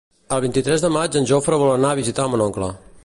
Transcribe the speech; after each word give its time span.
El 0.37 0.39
vint-i-tres 0.45 0.85
de 0.85 0.89
maig 0.95 1.17
en 1.21 1.29
Jofre 1.33 1.59
vol 1.65 1.75
anar 1.75 1.93
a 1.93 1.99
visitar 2.01 2.27
mon 2.33 2.45
oncle. 2.47 2.73